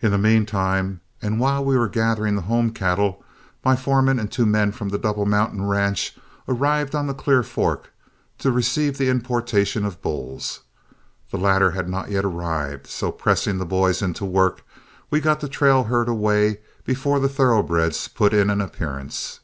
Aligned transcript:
In 0.00 0.12
the 0.12 0.16
mean 0.16 0.46
time 0.46 1.02
and 1.20 1.38
while 1.38 1.62
we 1.62 1.76
were 1.76 1.90
gathering 1.90 2.36
the 2.36 2.40
home 2.48 2.70
cattle, 2.70 3.22
my 3.62 3.76
foreman 3.76 4.18
and 4.18 4.32
two 4.32 4.46
men 4.46 4.72
from 4.72 4.88
the 4.88 4.96
Double 4.96 5.26
Mountain 5.26 5.66
ranch 5.66 6.16
arrived 6.48 6.94
on 6.94 7.06
the 7.06 7.12
Clear 7.12 7.42
Fork 7.42 7.92
to 8.38 8.50
receive 8.50 8.96
the 8.96 9.10
importation 9.10 9.84
of 9.84 10.00
bulls. 10.00 10.60
The 11.30 11.36
latter 11.36 11.72
had 11.72 11.86
not 11.86 12.10
yet 12.10 12.24
arrived, 12.24 12.86
so 12.86 13.12
pressing 13.12 13.58
the 13.58 13.66
boys 13.66 14.00
into 14.00 14.24
work, 14.24 14.64
we 15.10 15.20
got 15.20 15.40
the 15.40 15.50
trail 15.50 15.84
herd 15.84 16.08
away 16.08 16.60
before 16.86 17.20
the 17.20 17.28
thoroughbreds 17.28 18.08
put 18.08 18.32
in 18.32 18.48
an 18.48 18.62
appearance. 18.62 19.40